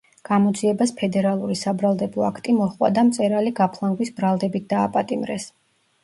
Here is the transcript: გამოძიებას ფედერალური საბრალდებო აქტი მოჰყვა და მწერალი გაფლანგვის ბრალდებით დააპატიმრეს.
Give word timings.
გამოძიებას 0.27 0.91
ფედერალური 0.99 1.57
საბრალდებო 1.63 2.23
აქტი 2.27 2.55
მოჰყვა 2.59 2.89
და 2.95 3.03
მწერალი 3.09 3.51
გაფლანგვის 3.59 4.11
ბრალდებით 4.21 4.65
დააპატიმრეს. 4.73 5.47